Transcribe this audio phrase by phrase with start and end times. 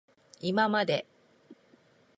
[0.39, 1.05] いままで